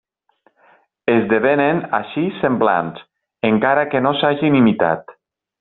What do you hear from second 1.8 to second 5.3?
així semblants, encara que no s'hagin imitat.